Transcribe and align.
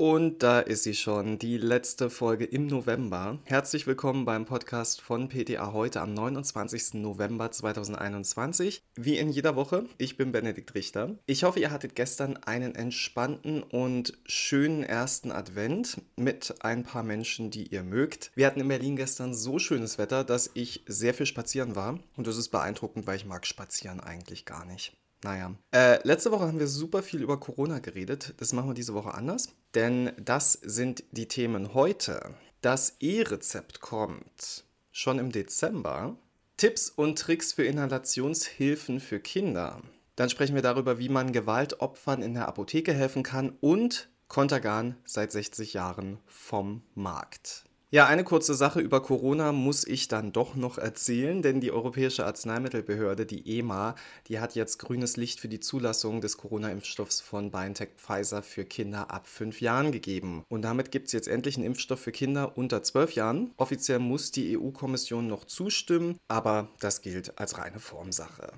Und 0.00 0.42
da 0.42 0.60
ist 0.60 0.84
sie 0.84 0.94
schon, 0.94 1.38
die 1.38 1.58
letzte 1.58 2.08
Folge 2.08 2.46
im 2.46 2.66
November. 2.66 3.38
Herzlich 3.44 3.86
willkommen 3.86 4.24
beim 4.24 4.46
Podcast 4.46 5.02
von 5.02 5.28
PTA 5.28 5.74
heute 5.74 6.00
am 6.00 6.14
29. 6.14 6.94
November 6.94 7.50
2021. 7.50 8.82
Wie 8.94 9.18
in 9.18 9.28
jeder 9.28 9.56
Woche, 9.56 9.84
ich 9.98 10.16
bin 10.16 10.32
Benedikt 10.32 10.74
Richter. 10.74 11.18
Ich 11.26 11.44
hoffe, 11.44 11.60
ihr 11.60 11.70
hattet 11.70 11.96
gestern 11.96 12.38
einen 12.38 12.74
entspannten 12.74 13.62
und 13.62 14.16
schönen 14.24 14.84
ersten 14.84 15.32
Advent 15.32 16.00
mit 16.16 16.54
ein 16.60 16.82
paar 16.82 17.02
Menschen, 17.02 17.50
die 17.50 17.66
ihr 17.66 17.82
mögt. 17.82 18.32
Wir 18.34 18.46
hatten 18.46 18.60
in 18.60 18.68
Berlin 18.68 18.96
gestern 18.96 19.34
so 19.34 19.58
schönes 19.58 19.98
Wetter, 19.98 20.24
dass 20.24 20.50
ich 20.54 20.82
sehr 20.86 21.12
viel 21.12 21.26
spazieren 21.26 21.76
war. 21.76 21.98
Und 22.16 22.26
das 22.26 22.38
ist 22.38 22.48
beeindruckend, 22.48 23.06
weil 23.06 23.16
ich 23.16 23.26
mag 23.26 23.46
spazieren 23.46 24.00
eigentlich 24.00 24.46
gar 24.46 24.64
nicht. 24.64 24.96
Naja. 25.22 25.54
Äh, 25.72 25.98
letzte 26.06 26.32
Woche 26.32 26.46
haben 26.46 26.58
wir 26.58 26.66
super 26.66 27.02
viel 27.02 27.22
über 27.22 27.38
Corona 27.38 27.78
geredet. 27.78 28.34
Das 28.38 28.52
machen 28.52 28.70
wir 28.70 28.74
diese 28.74 28.94
Woche 28.94 29.14
anders. 29.14 29.48
Denn 29.74 30.12
das 30.18 30.52
sind 30.52 31.04
die 31.12 31.28
Themen 31.28 31.74
heute. 31.74 32.34
Das 32.62 32.96
E-Rezept 33.00 33.80
kommt 33.80 34.64
schon 34.92 35.18
im 35.18 35.32
Dezember. 35.32 36.16
Tipps 36.56 36.90
und 36.90 37.18
Tricks 37.18 37.52
für 37.52 37.64
Inhalationshilfen 37.64 39.00
für 39.00 39.20
Kinder. 39.20 39.80
Dann 40.16 40.28
sprechen 40.28 40.54
wir 40.54 40.62
darüber, 40.62 40.98
wie 40.98 41.08
man 41.08 41.32
Gewaltopfern 41.32 42.22
in 42.22 42.34
der 42.34 42.48
Apotheke 42.48 42.92
helfen 42.92 43.22
kann 43.22 43.56
und 43.60 44.10
Kontergan 44.28 44.96
seit 45.04 45.32
60 45.32 45.72
Jahren 45.72 46.18
vom 46.26 46.82
Markt. 46.94 47.64
Ja, 47.92 48.06
eine 48.06 48.22
kurze 48.22 48.54
Sache 48.54 48.78
über 48.78 49.02
Corona 49.02 49.50
muss 49.50 49.84
ich 49.84 50.06
dann 50.06 50.32
doch 50.32 50.54
noch 50.54 50.78
erzählen, 50.78 51.42
denn 51.42 51.60
die 51.60 51.72
Europäische 51.72 52.24
Arzneimittelbehörde, 52.24 53.26
die 53.26 53.58
EMA, 53.58 53.96
die 54.28 54.38
hat 54.38 54.54
jetzt 54.54 54.78
grünes 54.78 55.16
Licht 55.16 55.40
für 55.40 55.48
die 55.48 55.58
Zulassung 55.58 56.20
des 56.20 56.36
Corona-Impfstoffs 56.36 57.20
von 57.20 57.50
BioNTech 57.50 57.88
Pfizer 57.96 58.44
für 58.44 58.64
Kinder 58.64 59.10
ab 59.10 59.26
fünf 59.26 59.60
Jahren 59.60 59.90
gegeben. 59.90 60.44
Und 60.48 60.62
damit 60.62 60.92
gibt 60.92 61.08
es 61.08 61.12
jetzt 61.12 61.26
endlich 61.26 61.56
einen 61.56 61.66
Impfstoff 61.66 61.98
für 61.98 62.12
Kinder 62.12 62.56
unter 62.56 62.84
zwölf 62.84 63.16
Jahren. 63.16 63.50
Offiziell 63.56 63.98
muss 63.98 64.30
die 64.30 64.56
EU-Kommission 64.56 65.26
noch 65.26 65.44
zustimmen, 65.44 66.16
aber 66.28 66.68
das 66.78 67.02
gilt 67.02 67.40
als 67.40 67.58
reine 67.58 67.80
Formsache. 67.80 68.52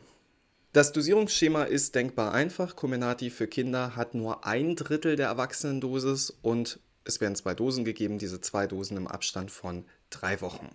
Das 0.74 0.92
Dosierungsschema 0.92 1.62
ist 1.62 1.94
denkbar 1.94 2.34
einfach. 2.34 2.76
Comenati 2.76 3.30
für 3.30 3.46
Kinder 3.46 3.96
hat 3.96 4.14
nur 4.14 4.46
ein 4.46 4.76
Drittel 4.76 5.16
der 5.16 5.28
Erwachsenendosis 5.28 6.36
und 6.42 6.80
es 7.04 7.20
werden 7.20 7.34
zwei 7.34 7.54
Dosen 7.54 7.84
gegeben, 7.84 8.18
diese 8.18 8.40
zwei 8.40 8.66
Dosen 8.66 8.96
im 8.96 9.06
Abstand 9.06 9.50
von 9.50 9.84
drei 10.10 10.40
Wochen. 10.40 10.68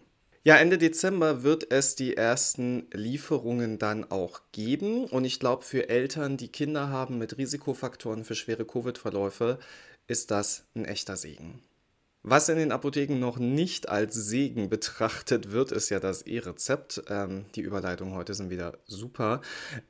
Ja, 0.43 0.55
Ende 0.55 0.77
Dezember 0.77 1.43
wird 1.43 1.71
es 1.71 1.95
die 1.95 2.15
ersten 2.15 2.87
Lieferungen 2.93 3.79
dann 3.79 4.09
auch 4.09 4.39
geben. 4.53 5.03
Und 5.03 5.25
ich 5.25 5.41
glaube, 5.41 5.63
für 5.63 5.89
Eltern, 5.89 6.37
die 6.37 6.47
Kinder 6.47 6.87
haben 6.89 7.17
mit 7.17 7.37
Risikofaktoren 7.37 8.23
für 8.23 8.35
schwere 8.35 8.65
Covid-Verläufe, 8.65 9.59
ist 10.07 10.31
das 10.31 10.63
ein 10.73 10.85
echter 10.85 11.17
Segen. 11.17 11.61
Was 12.29 12.49
in 12.49 12.57
den 12.57 12.73
Apotheken 12.73 13.19
noch 13.19 13.37
nicht 13.37 13.87
als 13.87 14.13
Segen 14.13 14.67
betrachtet 14.67 15.53
wird, 15.53 15.71
ist 15.71 15.87
ja 15.87 16.01
das 16.01 16.23
E-Rezept. 16.23 17.03
Ähm, 17.07 17.45
die 17.55 17.61
Überleitungen 17.61 18.15
heute 18.15 18.33
sind 18.33 18.49
wieder 18.49 18.73
super. 18.85 19.39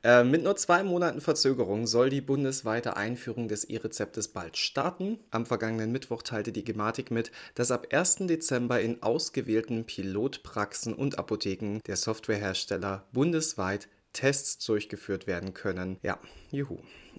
Äh, 0.04 0.22
mit 0.22 0.44
nur 0.44 0.54
zwei 0.54 0.84
Monaten 0.84 1.20
Verzögerung 1.20 1.88
soll 1.88 2.10
die 2.10 2.20
bundesweite 2.20 2.96
Einführung 2.96 3.48
des 3.48 3.64
E-Rezeptes 3.64 4.28
bald 4.28 4.56
starten. 4.56 5.18
Am 5.32 5.46
vergangenen 5.46 5.90
Mittwoch 5.90 6.22
teilte 6.22 6.52
die 6.52 6.62
Gematik 6.62 7.10
mit, 7.10 7.32
dass 7.56 7.72
ab 7.72 7.88
1. 7.90 8.28
Dezember 8.28 8.80
in 8.80 9.02
ausgewählten 9.02 9.84
Pilotpraxen 9.84 10.94
und 10.94 11.18
Apotheken 11.18 11.80
der 11.88 11.96
Softwarehersteller 11.96 13.04
bundesweit 13.12 13.88
Tests 14.18 14.66
durchgeführt 14.66 15.28
werden 15.28 15.54
können. 15.54 15.96
Ja, 16.02 16.18
juhu. 16.50 16.78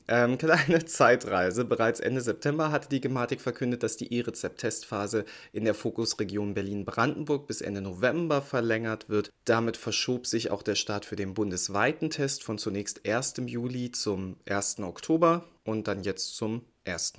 Ähm, 0.09 0.37
kleine 0.37 0.83
Zeitreise. 0.85 1.63
Bereits 1.63 2.01
Ende 2.01 2.19
September 2.19 2.73
hatte 2.73 2.89
die 2.89 2.99
Gematik 2.99 3.39
verkündet, 3.39 3.83
dass 3.83 3.95
die 3.95 4.13
E-Rezept-Testphase 4.13 5.23
in 5.53 5.63
der 5.63 5.75
Fokusregion 5.75 6.53
Berlin-Brandenburg 6.53 7.47
bis 7.47 7.61
Ende 7.61 7.79
November 7.79 8.41
verlängert 8.41 9.07
wird. 9.07 9.31
Damit 9.45 9.77
verschob 9.77 10.27
sich 10.27 10.51
auch 10.51 10.61
der 10.61 10.75
Start 10.75 11.05
für 11.05 11.15
den 11.15 11.33
bundesweiten 11.33 12.09
Test 12.09 12.43
von 12.43 12.57
zunächst 12.57 13.07
1. 13.07 13.35
Juli 13.45 13.91
zum 13.93 14.35
1. 14.45 14.79
Oktober 14.79 15.45
und 15.63 15.87
dann 15.87 16.03
jetzt 16.03 16.35
zum 16.35 16.65
1. 16.85 17.13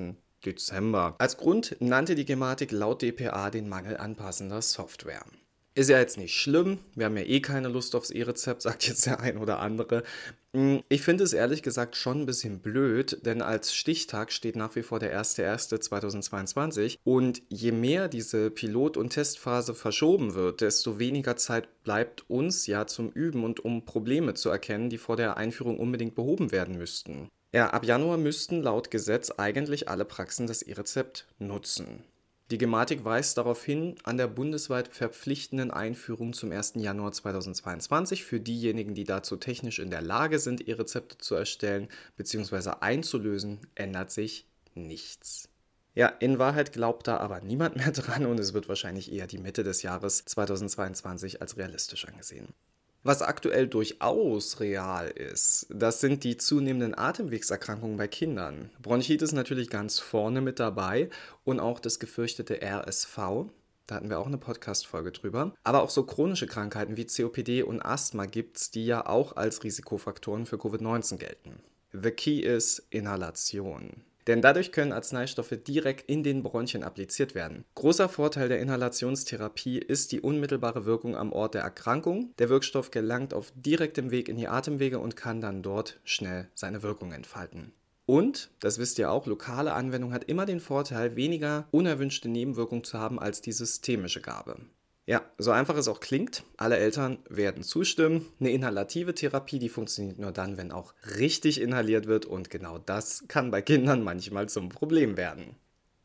Dezember. 0.44 1.14
Als 1.18 1.38
Grund 1.38 1.76
nannte 1.80 2.14
die 2.14 2.26
Gematik 2.26 2.70
laut 2.70 3.00
DPA 3.00 3.50
den 3.50 3.68
Mangel 3.68 3.96
an 3.96 4.14
passender 4.14 4.60
Software. 4.60 5.24
Ist 5.74 5.88
ja 5.88 5.98
jetzt 6.00 6.18
nicht 6.18 6.34
schlimm. 6.34 6.78
Wir 6.96 7.06
haben 7.06 7.16
ja 7.16 7.22
eh 7.22 7.40
keine 7.40 7.68
Lust 7.68 7.94
aufs 7.94 8.10
E-Rezept, 8.10 8.62
sagt 8.62 8.88
jetzt 8.88 9.06
der 9.06 9.20
ein 9.20 9.38
oder 9.38 9.60
andere. 9.60 10.02
Hm, 10.52 10.82
ich 10.88 11.02
finde 11.02 11.22
es 11.22 11.32
ehrlich 11.32 11.62
gesagt 11.62 11.94
schon 11.94 12.22
ein 12.22 12.26
bisschen 12.26 12.58
blöd, 12.58 13.24
denn 13.24 13.40
als 13.40 13.72
Stichtag 13.72 14.32
steht 14.32 14.56
nach 14.56 14.74
wie 14.74 14.82
vor 14.82 14.98
der 14.98 15.16
1.1.2022 15.20 16.98
und 17.04 17.42
je 17.48 17.70
mehr 17.70 18.08
diese 18.08 18.50
Pilot- 18.50 18.96
und 18.96 19.10
Testphase 19.10 19.74
verschoben 19.74 20.34
wird, 20.34 20.60
desto 20.60 20.98
weniger 20.98 21.36
Zeit 21.36 21.84
bleibt 21.84 22.28
uns 22.28 22.66
ja 22.66 22.88
zum 22.88 23.10
Üben 23.10 23.44
und 23.44 23.64
um 23.64 23.84
Probleme 23.84 24.34
zu 24.34 24.48
erkennen, 24.48 24.90
die 24.90 24.98
vor 24.98 25.16
der 25.16 25.36
Einführung 25.36 25.78
unbedingt 25.78 26.16
behoben 26.16 26.50
werden 26.50 26.78
müssten. 26.78 27.28
Ja, 27.52 27.70
ab 27.70 27.84
Januar 27.84 28.16
müssten 28.16 28.62
laut 28.62 28.90
Gesetz 28.90 29.30
eigentlich 29.30 29.88
alle 29.88 30.04
Praxen 30.04 30.48
das 30.48 30.62
E-Rezept 30.62 31.26
nutzen. 31.38 32.04
Die 32.50 32.58
Gematik 32.58 33.04
weist 33.04 33.38
darauf 33.38 33.64
hin, 33.64 33.94
an 34.02 34.16
der 34.16 34.26
bundesweit 34.26 34.88
verpflichtenden 34.88 35.70
Einführung 35.70 36.32
zum 36.32 36.50
1. 36.50 36.72
Januar 36.76 37.12
2022 37.12 38.24
für 38.24 38.40
diejenigen, 38.40 38.94
die 38.94 39.04
dazu 39.04 39.36
technisch 39.36 39.78
in 39.78 39.90
der 39.90 40.02
Lage 40.02 40.40
sind, 40.40 40.66
E-Rezepte 40.66 41.18
zu 41.18 41.36
erstellen 41.36 41.86
bzw. 42.16 42.70
einzulösen, 42.80 43.60
ändert 43.76 44.10
sich 44.10 44.48
nichts. 44.74 45.48
Ja, 45.94 46.08
in 46.08 46.40
Wahrheit 46.40 46.72
glaubt 46.72 47.06
da 47.06 47.18
aber 47.18 47.40
niemand 47.40 47.76
mehr 47.76 47.92
dran 47.92 48.26
und 48.26 48.40
es 48.40 48.52
wird 48.52 48.68
wahrscheinlich 48.68 49.12
eher 49.12 49.28
die 49.28 49.38
Mitte 49.38 49.62
des 49.62 49.82
Jahres 49.82 50.24
2022 50.24 51.40
als 51.40 51.56
realistisch 51.56 52.08
angesehen. 52.08 52.48
Was 53.02 53.22
aktuell 53.22 53.66
durchaus 53.66 54.60
real 54.60 55.08
ist, 55.08 55.66
das 55.70 56.00
sind 56.00 56.22
die 56.22 56.36
zunehmenden 56.36 56.94
Atemwegserkrankungen 56.96 57.96
bei 57.96 58.08
Kindern. 58.08 58.68
Bronchitis 58.82 59.32
natürlich 59.32 59.70
ganz 59.70 59.98
vorne 59.98 60.42
mit 60.42 60.60
dabei 60.60 61.08
und 61.42 61.60
auch 61.60 61.80
das 61.80 61.98
gefürchtete 61.98 62.60
RSV. 62.60 63.46
Da 63.86 63.94
hatten 63.94 64.10
wir 64.10 64.18
auch 64.18 64.26
eine 64.26 64.36
Podcast-Folge 64.36 65.12
drüber. 65.12 65.54
Aber 65.64 65.82
auch 65.82 65.88
so 65.88 66.04
chronische 66.04 66.46
Krankheiten 66.46 66.98
wie 66.98 67.06
COPD 67.06 67.62
und 67.62 67.80
Asthma 67.80 68.26
gibt 68.26 68.58
es, 68.58 68.70
die 68.70 68.84
ja 68.84 69.06
auch 69.06 69.34
als 69.34 69.64
Risikofaktoren 69.64 70.44
für 70.44 70.56
Covid-19 70.56 71.16
gelten. 71.16 71.62
The 71.92 72.10
key 72.10 72.40
is 72.40 72.86
Inhalation. 72.90 74.04
Denn 74.30 74.42
dadurch 74.42 74.70
können 74.70 74.92
Arzneistoffe 74.92 75.56
direkt 75.56 76.08
in 76.08 76.22
den 76.22 76.44
Bronchien 76.44 76.84
appliziert 76.84 77.34
werden. 77.34 77.64
Großer 77.74 78.08
Vorteil 78.08 78.48
der 78.48 78.60
Inhalationstherapie 78.60 79.78
ist 79.78 80.12
die 80.12 80.20
unmittelbare 80.20 80.86
Wirkung 80.86 81.16
am 81.16 81.32
Ort 81.32 81.54
der 81.54 81.62
Erkrankung. 81.62 82.32
Der 82.38 82.48
Wirkstoff 82.48 82.92
gelangt 82.92 83.34
auf 83.34 83.52
direktem 83.56 84.12
Weg 84.12 84.28
in 84.28 84.36
die 84.36 84.46
Atemwege 84.46 85.00
und 85.00 85.16
kann 85.16 85.40
dann 85.40 85.64
dort 85.64 85.98
schnell 86.04 86.48
seine 86.54 86.84
Wirkung 86.84 87.10
entfalten. 87.10 87.72
Und, 88.06 88.52
das 88.60 88.78
wisst 88.78 89.00
ihr 89.00 89.10
auch, 89.10 89.26
lokale 89.26 89.72
Anwendung 89.72 90.12
hat 90.12 90.22
immer 90.22 90.46
den 90.46 90.60
Vorteil, 90.60 91.16
weniger 91.16 91.66
unerwünschte 91.72 92.28
Nebenwirkungen 92.28 92.84
zu 92.84 93.00
haben 93.00 93.18
als 93.18 93.40
die 93.40 93.50
systemische 93.50 94.20
Gabe. 94.20 94.60
Ja, 95.10 95.24
so 95.38 95.50
einfach 95.50 95.76
es 95.76 95.88
auch 95.88 95.98
klingt, 95.98 96.44
alle 96.56 96.76
Eltern 96.76 97.18
werden 97.28 97.64
zustimmen. 97.64 98.26
Eine 98.38 98.52
inhalative 98.52 99.12
Therapie, 99.12 99.58
die 99.58 99.68
funktioniert 99.68 100.20
nur 100.20 100.30
dann, 100.30 100.56
wenn 100.56 100.70
auch 100.70 100.94
richtig 101.18 101.60
inhaliert 101.60 102.06
wird 102.06 102.26
und 102.26 102.48
genau 102.48 102.78
das 102.78 103.24
kann 103.26 103.50
bei 103.50 103.60
Kindern 103.60 104.04
manchmal 104.04 104.48
zum 104.48 104.68
Problem 104.68 105.16
werden. 105.16 105.56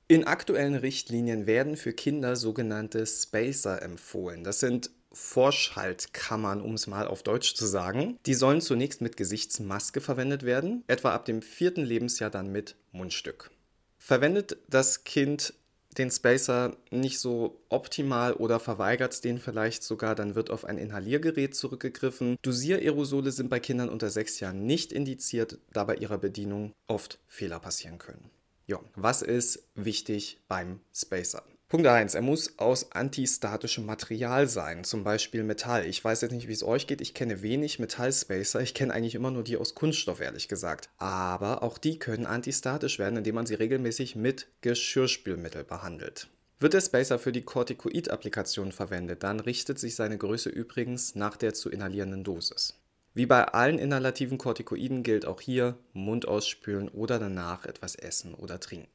In 0.07 0.23
aktuellen 0.23 0.73
Richtlinien 0.73 1.45
werden 1.45 1.77
für 1.77 1.93
Kinder 1.93 2.35
sogenannte 2.35 3.05
Spacer 3.05 3.83
empfohlen. 3.83 4.43
Das 4.43 4.59
sind 4.59 4.89
Vorschaltkammern, 5.11 6.59
um 6.59 6.73
es 6.73 6.87
mal 6.87 7.05
auf 7.05 7.21
Deutsch 7.21 7.53
zu 7.53 7.67
sagen. 7.67 8.17
Die 8.25 8.33
sollen 8.33 8.59
zunächst 8.59 9.01
mit 9.01 9.17
Gesichtsmaske 9.17 10.01
verwendet 10.01 10.41
werden, 10.41 10.83
etwa 10.87 11.13
ab 11.13 11.25
dem 11.25 11.43
vierten 11.43 11.83
Lebensjahr 11.83 12.31
dann 12.31 12.51
mit 12.51 12.75
Mundstück. 12.91 13.51
Verwendet 13.99 14.57
das 14.67 15.03
Kind 15.03 15.53
den 15.97 16.11
Spacer 16.11 16.75
nicht 16.91 17.19
so 17.19 17.61
optimal 17.69 18.33
oder 18.33 18.59
verweigert 18.59 19.13
es 19.13 19.21
den 19.21 19.39
vielleicht 19.39 19.83
sogar, 19.83 20.15
dann 20.15 20.35
wird 20.35 20.49
auf 20.49 20.65
ein 20.65 20.77
Inhaliergerät 20.77 21.55
zurückgegriffen. 21.55 22.37
Dosiererosole 22.41 23.31
sind 23.31 23.49
bei 23.49 23.59
Kindern 23.59 23.89
unter 23.89 24.09
sechs 24.09 24.39
Jahren 24.39 24.65
nicht 24.65 24.91
indiziert, 24.91 25.59
da 25.73 25.83
bei 25.83 25.95
ihrer 25.95 26.17
Bedienung 26.17 26.73
oft 26.87 27.19
Fehler 27.27 27.59
passieren 27.59 27.97
können. 27.97 28.29
Ja, 28.67 28.79
was 28.95 29.21
ist 29.21 29.67
wichtig 29.75 30.39
beim 30.47 30.79
Spacer? 30.93 31.43
Punkt 31.67 31.87
1. 31.87 32.13
Er 32.13 32.21
muss 32.21 32.59
aus 32.59 32.91
antistatischem 32.91 33.87
Material 33.87 34.47
sein, 34.47 34.83
zum 34.83 35.03
Beispiel 35.03 35.43
Metall. 35.43 35.87
Ich 35.87 36.03
weiß 36.03 36.21
jetzt 36.21 36.31
nicht, 36.31 36.47
wie 36.47 36.53
es 36.53 36.63
euch 36.63 36.85
geht. 36.85 37.01
Ich 37.01 37.15
kenne 37.15 37.41
wenig 37.41 37.79
Metallspacer. 37.79 38.61
Ich 38.61 38.75
kenne 38.75 38.93
eigentlich 38.93 39.15
immer 39.15 39.31
nur 39.31 39.43
die 39.43 39.57
aus 39.57 39.73
Kunststoff, 39.73 40.21
ehrlich 40.21 40.47
gesagt. 40.47 40.89
Aber 40.99 41.63
auch 41.63 41.79
die 41.79 41.97
können 41.97 42.27
antistatisch 42.27 42.99
werden, 42.99 43.17
indem 43.17 43.33
man 43.33 43.47
sie 43.47 43.55
regelmäßig 43.55 44.15
mit 44.15 44.47
Geschirrspülmittel 44.61 45.63
behandelt. 45.63 46.27
Wird 46.59 46.75
der 46.75 46.81
Spacer 46.81 47.17
für 47.17 47.31
die 47.31 47.41
Corticoid-Applikation 47.41 48.71
verwendet, 48.71 49.23
dann 49.23 49.39
richtet 49.39 49.79
sich 49.79 49.95
seine 49.95 50.19
Größe 50.19 50.49
übrigens 50.49 51.15
nach 51.15 51.35
der 51.35 51.55
zu 51.55 51.71
inhalierenden 51.71 52.23
Dosis. 52.23 52.75
Wie 53.15 53.25
bei 53.25 53.43
allen 53.43 53.79
inhalativen 53.79 54.37
Corticoiden 54.37 55.01
gilt 55.01 55.25
auch 55.25 55.41
hier 55.41 55.77
Mund 55.93 56.27
ausspülen 56.27 56.89
oder 56.89 57.17
danach 57.17 57.65
etwas 57.65 57.95
essen 57.95 58.35
oder 58.35 58.59
trinken. 58.59 58.87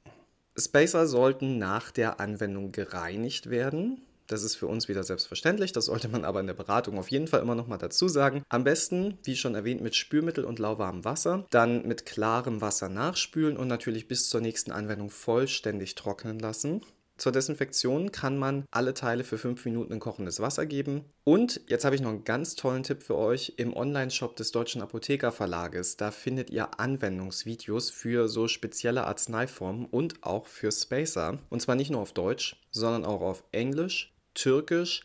Spacer 0.61 1.07
sollten 1.07 1.59
nach 1.59 1.91
der 1.91 2.21
Anwendung 2.21 2.73
gereinigt 2.73 3.51
werden. 3.51 4.03
Das 4.31 4.45
ist 4.45 4.55
für 4.55 4.69
uns 4.69 4.89
wieder 4.89 5.03
selbstverständlich, 5.03 5.73
das 5.73 5.87
sollte 5.87 6.07
man 6.09 6.25
aber 6.25 6.39
in 6.39 6.47
der 6.47 6.55
Beratung 6.55 6.99
auf 6.99 7.11
jeden 7.11 7.27
Fall 7.27 7.41
immer 7.41 7.57
noch 7.57 7.67
mal 7.67 7.79
dazu 7.79 8.07
sagen. 8.07 8.45
Am 8.49 8.63
besten, 8.63 9.19
wie 9.25 9.35
schon 9.35 9.57
erwähnt, 9.57 9.81
mit 9.81 9.97
Spülmittel 9.97 10.45
und 10.45 10.61
lauwarmem 10.61 11.05
Wasser, 11.05 11.47
dann 11.51 11.85
mit 11.87 12.07
klarem 12.07 12.61
Wasser 12.61 12.89
nachspülen 12.89 13.57
und 13.57 13.67
natürlich 13.67 14.07
bis 14.07 14.29
zur 14.29 14.41
nächsten 14.41 14.71
Anwendung 14.71 15.11
vollständig 15.11 15.97
trocknen 15.97 16.39
lassen. 16.39 16.83
Zur 17.21 17.33
Desinfektion 17.33 18.13
kann 18.13 18.39
man 18.39 18.65
alle 18.71 18.95
Teile 18.95 19.25
für 19.25 19.37
5 19.37 19.67
Minuten 19.67 19.93
in 19.93 20.01
kochendes 20.01 20.41
Wasser 20.41 20.65
geben. 20.65 21.05
Und 21.23 21.61
jetzt 21.69 21.85
habe 21.85 21.95
ich 21.95 22.01
noch 22.01 22.09
einen 22.09 22.25
ganz 22.25 22.55
tollen 22.55 22.83
Tipp 22.83 23.03
für 23.03 23.15
euch. 23.15 23.53
Im 23.59 23.77
Online-Shop 23.77 24.37
des 24.37 24.53
Deutschen 24.53 24.81
Apothekerverlages, 24.81 25.99
da 25.99 26.13
findet 26.13 26.49
ihr 26.49 26.81
Anwendungsvideos 26.81 27.91
für 27.91 28.27
so 28.27 28.49
spezielle 28.49 29.05
Arzneiformen 29.05 29.85
und 29.85 30.25
auch 30.25 30.47
für 30.47 30.73
Spacer. 30.73 31.39
Und 31.51 31.61
zwar 31.61 31.75
nicht 31.75 31.91
nur 31.91 32.01
auf 32.01 32.15
Deutsch, 32.15 32.57
sondern 32.71 33.05
auch 33.05 33.21
auf 33.21 33.45
Englisch, 33.53 34.15
Türkisch, 34.33 35.03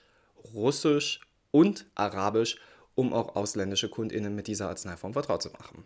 Russisch 0.53 1.19
und 1.51 1.85
Arabisch, 1.95 2.55
um 2.95 3.11
auch 3.11 3.35
ausländische 3.35 3.89
KundInnen 3.89 4.33
mit 4.33 4.47
dieser 4.47 4.69
Arzneiform 4.69 5.11
vertraut 5.11 5.41
zu 5.41 5.49
machen. 5.49 5.83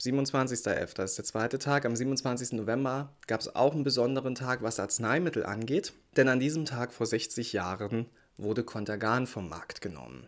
27.11. 0.00 1.04
ist 1.04 1.18
der 1.18 1.24
zweite 1.24 1.60
Tag. 1.60 1.86
Am 1.86 1.94
27. 1.94 2.50
November 2.54 3.14
gab 3.28 3.40
es 3.40 3.54
auch 3.54 3.74
einen 3.74 3.84
besonderen 3.84 4.34
Tag, 4.34 4.62
was 4.62 4.80
Arzneimittel 4.80 5.46
angeht, 5.46 5.92
denn 6.16 6.26
an 6.28 6.40
diesem 6.40 6.64
Tag 6.64 6.92
vor 6.92 7.06
60 7.06 7.52
Jahren 7.52 8.06
wurde 8.36 8.64
Contergan 8.64 9.28
vom 9.28 9.48
Markt 9.48 9.80
genommen. 9.80 10.26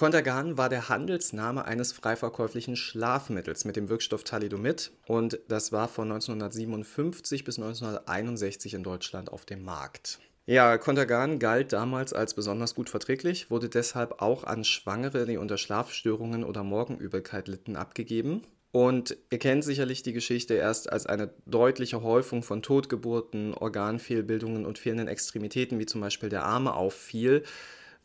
Contergan 0.00 0.56
war 0.56 0.70
der 0.70 0.88
Handelsname 0.88 1.66
eines 1.66 1.92
freiverkäuflichen 1.92 2.74
Schlafmittels 2.74 3.66
mit 3.66 3.76
dem 3.76 3.90
Wirkstoff 3.90 4.24
Thalidomid 4.24 4.92
und 5.06 5.38
das 5.48 5.72
war 5.72 5.88
von 5.88 6.10
1957 6.10 7.44
bis 7.44 7.58
1961 7.58 8.72
in 8.72 8.82
Deutschland 8.82 9.30
auf 9.30 9.44
dem 9.44 9.62
Markt. 9.62 10.18
Ja, 10.46 10.78
Contergan 10.78 11.38
galt 11.38 11.74
damals 11.74 12.14
als 12.14 12.32
besonders 12.32 12.74
gut 12.74 12.88
verträglich, 12.88 13.50
wurde 13.50 13.68
deshalb 13.68 14.22
auch 14.22 14.44
an 14.44 14.64
Schwangere, 14.64 15.26
die 15.26 15.36
unter 15.36 15.58
Schlafstörungen 15.58 16.44
oder 16.44 16.64
Morgenübelkeit 16.64 17.46
litten, 17.46 17.76
abgegeben. 17.76 18.40
Und 18.72 19.18
ihr 19.30 19.38
kennt 19.38 19.64
sicherlich 19.64 20.02
die 20.02 20.14
Geschichte 20.14 20.54
erst 20.54 20.90
als 20.90 21.04
eine 21.04 21.28
deutliche 21.44 22.00
Häufung 22.00 22.42
von 22.42 22.62
Totgeburten, 22.62 23.52
Organfehlbildungen 23.52 24.64
und 24.64 24.78
fehlenden 24.78 25.08
Extremitäten, 25.08 25.78
wie 25.78 25.84
zum 25.86 26.00
Beispiel 26.00 26.30
der 26.30 26.44
Arme, 26.44 26.72
auffiel 26.72 27.44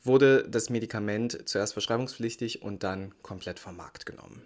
wurde 0.05 0.47
das 0.49 0.69
Medikament 0.69 1.47
zuerst 1.47 1.73
verschreibungspflichtig 1.73 2.61
und 2.61 2.83
dann 2.83 3.13
komplett 3.21 3.59
vom 3.59 3.77
Markt 3.77 4.05
genommen. 4.05 4.43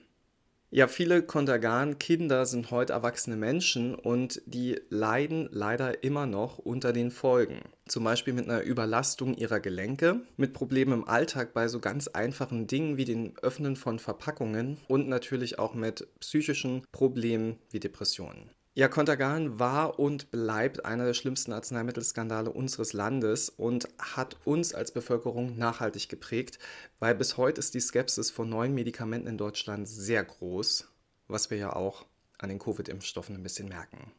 Ja, 0.72 0.88
viele 0.88 1.24
Kontergan-Kinder 1.24 2.46
sind 2.46 2.70
heute 2.70 2.94
erwachsene 2.94 3.36
Menschen 3.36 3.96
und 3.96 4.40
die 4.46 4.80
leiden 4.90 5.50
leider 5.52 6.04
immer 6.04 6.28
noch 6.28 6.60
unter 6.60 6.94
den 6.94 7.10
Folgen. 7.10 7.62
Zum 7.88 8.04
Beispiel 8.04 8.36
mit 8.36 8.48
einer 8.48 8.62
Überlastung 8.62 9.34
ihrer 9.34 9.60
Gelenke, 9.60 10.22
mit 10.38 10.54
Problemen 10.54 10.94
im 10.94 11.08
Alltag 11.08 11.56
bei 11.56 11.68
so 11.68 11.80
ganz 11.80 12.08
einfachen 12.08 12.68
Dingen 12.68 12.98
wie 12.98 13.06
dem 13.06 13.34
Öffnen 13.42 13.78
von 13.78 13.98
Verpackungen 13.98 14.78
und 14.88 15.08
natürlich 15.08 15.58
auch 15.58 15.74
mit 15.74 16.08
psychischen 16.20 16.84
Problemen 16.92 17.58
wie 17.72 17.80
Depressionen. 17.80 18.52
Ja, 18.80 18.88
Contergan 18.88 19.60
war 19.60 20.00
und 20.00 20.32
bleibt 20.32 20.86
einer 20.86 21.04
der 21.04 21.14
schlimmsten 21.14 21.52
Arzneimittelskandale 21.52 22.50
unseres 22.50 22.94
Landes 22.94 23.50
und 23.50 23.90
hat 23.98 24.38
uns 24.46 24.74
als 24.74 24.94
Bevölkerung 24.94 25.58
nachhaltig 25.58 26.08
geprägt, 26.08 26.60
weil 26.98 27.14
bis 27.14 27.36
heute 27.36 27.60
ist 27.60 27.74
die 27.74 27.82
Skepsis 27.82 28.32
vor 28.32 28.46
neuen 28.46 28.74
Medikamenten 28.74 29.28
in 29.28 29.38
Deutschland 29.38 29.86
sehr 29.86 30.24
groß, 30.24 30.88
was 31.28 31.50
wir 31.50 31.58
ja 31.58 31.76
auch 31.76 32.06
an 32.38 32.48
den 32.48 32.58
Covid-Impfstoffen 32.58 33.36
ein 33.36 33.44
bisschen 33.44 33.68
merken. 33.68 34.14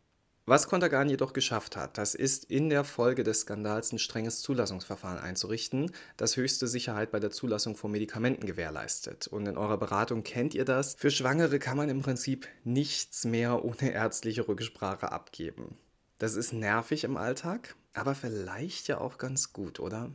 Was 0.50 0.66
Contergan 0.66 1.08
jedoch 1.08 1.32
geschafft 1.32 1.76
hat, 1.76 1.96
das 1.96 2.16
ist 2.16 2.44
in 2.46 2.70
der 2.70 2.82
Folge 2.82 3.22
des 3.22 3.42
Skandals 3.42 3.92
ein 3.92 4.00
strenges 4.00 4.40
Zulassungsverfahren 4.40 5.20
einzurichten, 5.20 5.92
das 6.16 6.36
höchste 6.36 6.66
Sicherheit 6.66 7.12
bei 7.12 7.20
der 7.20 7.30
Zulassung 7.30 7.76
von 7.76 7.92
Medikamenten 7.92 8.46
gewährleistet. 8.46 9.28
Und 9.28 9.46
in 9.46 9.56
eurer 9.56 9.78
Beratung 9.78 10.24
kennt 10.24 10.56
ihr 10.56 10.64
das. 10.64 10.96
Für 10.98 11.12
Schwangere 11.12 11.60
kann 11.60 11.76
man 11.76 11.88
im 11.88 12.02
Prinzip 12.02 12.48
nichts 12.64 13.24
mehr 13.24 13.64
ohne 13.64 13.92
ärztliche 13.92 14.48
Rücksprache 14.48 15.12
abgeben. 15.12 15.78
Das 16.18 16.34
ist 16.34 16.52
nervig 16.52 17.04
im 17.04 17.16
Alltag, 17.16 17.76
aber 17.94 18.16
vielleicht 18.16 18.88
ja 18.88 18.98
auch 18.98 19.18
ganz 19.18 19.52
gut, 19.52 19.78
oder? 19.78 20.10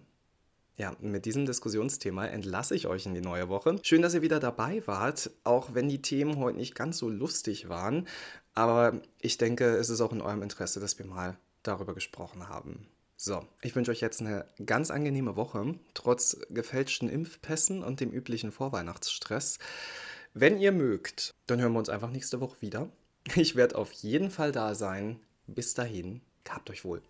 Ja, 0.78 0.94
mit 1.00 1.26
diesem 1.26 1.46
Diskussionsthema 1.46 2.26
entlasse 2.26 2.76
ich 2.76 2.88
euch 2.88 3.06
in 3.06 3.14
die 3.14 3.22
neue 3.22 3.48
Woche. 3.48 3.80
Schön, 3.82 4.02
dass 4.02 4.14
ihr 4.14 4.22
wieder 4.22 4.42
dabei 4.42 4.86
wart, 4.86 5.32
auch 5.46 5.74
wenn 5.74 5.88
die 5.88 6.02
Themen 6.02 6.38
heute 6.38 6.58
nicht 6.58 6.76
ganz 6.76 6.98
so 6.98 7.10
lustig 7.10 7.70
waren. 7.70 8.08
Aber 8.54 9.00
ich 9.22 9.38
denke, 9.38 9.78
es 9.78 9.90
ist 9.90 10.02
auch 10.02 10.12
in 10.12 10.22
eurem 10.22 10.42
Interesse, 10.42 10.82
dass 10.82 11.00
wir 11.00 11.06
mal 11.06 11.38
darüber 11.64 11.94
gesprochen 11.94 12.50
haben. 12.50 12.88
So, 13.16 13.46
ich 13.62 13.74
wünsche 13.74 13.92
euch 13.92 14.02
jetzt 14.02 14.20
eine 14.20 14.46
ganz 14.66 14.92
angenehme 14.92 15.38
Woche, 15.38 15.76
trotz 15.94 16.38
gefälschten 16.50 17.08
Impfpässen 17.08 17.82
und 17.82 18.02
dem 18.02 18.12
üblichen 18.12 18.52
Vorweihnachtsstress. 18.52 19.60
Wenn 20.34 20.60
ihr 20.60 20.74
mögt, 20.74 21.34
dann 21.46 21.62
hören 21.62 21.72
wir 21.72 21.80
uns 21.80 21.90
einfach 21.90 22.12
nächste 22.12 22.42
Woche 22.42 22.58
wieder. 22.60 22.90
Ich 23.36 23.56
werde 23.56 23.78
auf 23.78 23.94
jeden 23.94 24.30
Fall 24.30 24.52
da 24.52 24.76
sein. 24.76 25.22
Bis 25.48 25.74
dahin, 25.74 26.22
gehabt 26.44 26.70
euch 26.70 26.84
wohl. 26.84 27.02